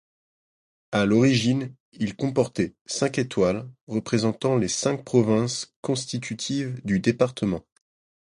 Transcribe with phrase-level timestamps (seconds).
[0.91, 7.63] À l'origine, il comportait cinq étoiles, représentant les cinq provinces constitutives du département.